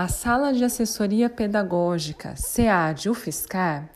[0.00, 3.90] A Sala de Assessoria Pedagógica SEAD UFSCar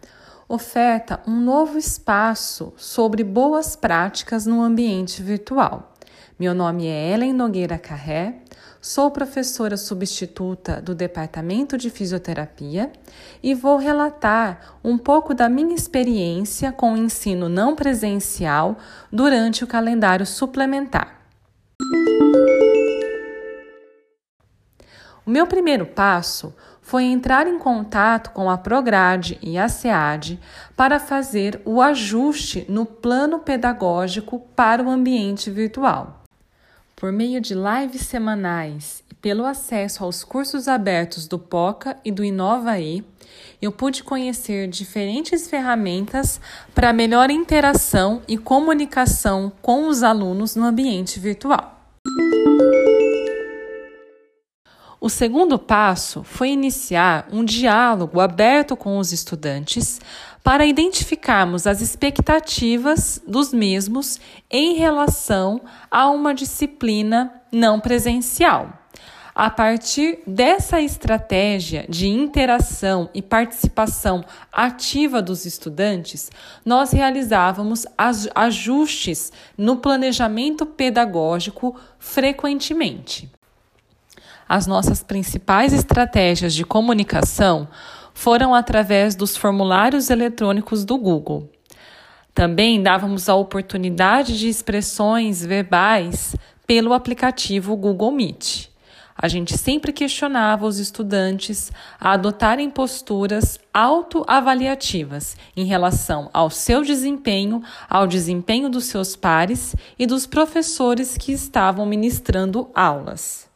[0.46, 5.94] oferta um novo espaço sobre boas práticas no ambiente virtual.
[6.38, 8.42] Meu nome é Ellen Nogueira Carré,
[8.82, 12.92] sou professora substituta do Departamento de Fisioterapia
[13.42, 18.76] e vou relatar um pouco da minha experiência com o ensino não presencial
[19.10, 21.23] durante o calendário suplementar.
[25.26, 30.38] O meu primeiro passo foi entrar em contato com a Prograde e a SEAD
[30.76, 36.24] para fazer o ajuste no plano pedagógico para o ambiente virtual.
[36.94, 42.22] Por meio de lives semanais e pelo acesso aos cursos abertos do POCA e do
[42.22, 43.02] InovaE,
[43.62, 46.38] eu pude conhecer diferentes ferramentas
[46.74, 51.73] para melhor interação e comunicação com os alunos no ambiente virtual.
[55.04, 60.00] O segundo passo foi iniciar um diálogo aberto com os estudantes
[60.42, 64.18] para identificarmos as expectativas dos mesmos
[64.50, 68.72] em relação a uma disciplina não presencial.
[69.34, 76.32] A partir dessa estratégia de interação e participação ativa dos estudantes,
[76.64, 77.84] nós realizávamos
[78.34, 83.30] ajustes no planejamento pedagógico frequentemente.
[84.48, 87.68] As nossas principais estratégias de comunicação
[88.12, 91.50] foram através dos formulários eletrônicos do Google.
[92.34, 96.34] Também dávamos a oportunidade de expressões verbais
[96.66, 98.68] pelo aplicativo Google Meet.
[99.16, 101.70] A gente sempre questionava os estudantes
[102.00, 110.04] a adotarem posturas autoavaliativas em relação ao seu desempenho, ao desempenho dos seus pares e
[110.04, 113.53] dos professores que estavam ministrando aulas.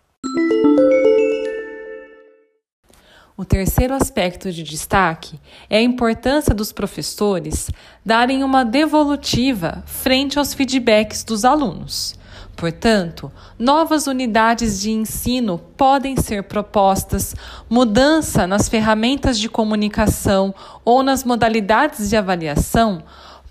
[3.36, 5.38] O terceiro aspecto de destaque
[5.70, 7.70] é a importância dos professores
[8.04, 12.18] darem uma devolutiva frente aos feedbacks dos alunos.
[12.56, 17.36] Portanto, novas unidades de ensino podem ser propostas,
[17.70, 20.52] mudança nas ferramentas de comunicação
[20.84, 23.04] ou nas modalidades de avaliação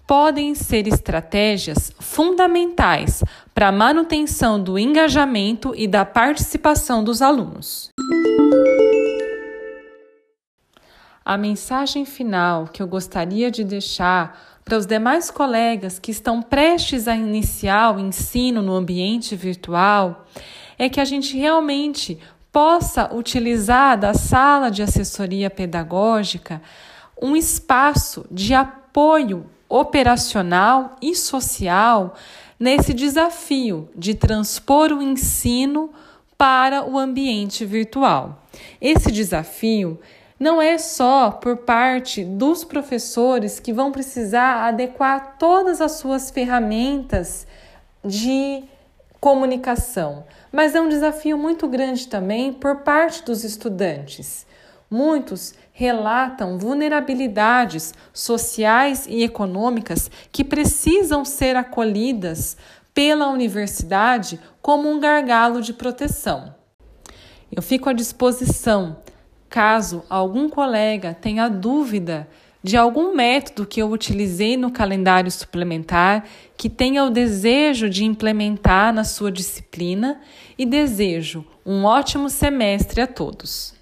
[0.08, 3.22] podem ser estratégias fundamentais
[3.54, 7.90] para a manutenção do engajamento e da participação dos alunos.
[11.26, 17.06] A mensagem final que eu gostaria de deixar para os demais colegas que estão prestes
[17.06, 20.26] a iniciar o ensino no ambiente virtual
[20.80, 22.18] é que a gente realmente
[22.50, 26.62] possa utilizar da sala de assessoria pedagógica
[27.22, 32.16] um espaço de apoio operacional e social
[32.60, 35.92] nesse desafio de transpor o ensino
[36.38, 38.44] para o ambiente virtual.
[38.80, 40.00] Esse desafio
[40.40, 47.48] não é só por parte dos professores que vão precisar adequar todas as suas ferramentas
[48.06, 48.64] de
[49.20, 54.46] comunicação, mas é um desafio muito grande também por parte dos estudantes.
[54.90, 62.56] Muitos relatam vulnerabilidades sociais e econômicas que precisam ser acolhidas
[62.94, 66.56] pela universidade como um gargalo de proteção.
[67.52, 68.98] Eu fico à disposição
[69.50, 72.28] caso algum colega tenha dúvida
[72.64, 76.26] de algum método que eu utilizei no calendário suplementar,
[76.58, 80.20] que tenha o desejo de implementar na sua disciplina
[80.58, 83.74] e desejo um ótimo semestre a todos.